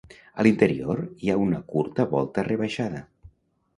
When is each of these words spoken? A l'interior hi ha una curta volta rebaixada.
A 0.35 0.45
l'interior 0.45 1.01
hi 1.25 1.31
ha 1.33 1.37
una 1.43 1.61
curta 1.75 2.07
volta 2.15 2.47
rebaixada. 2.51 3.03